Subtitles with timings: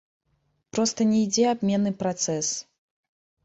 [0.75, 2.53] Проста не ідзе абменны працэс.